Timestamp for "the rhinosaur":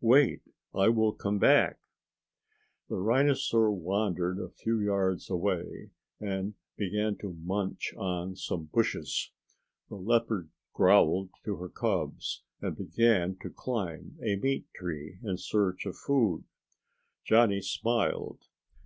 2.88-3.70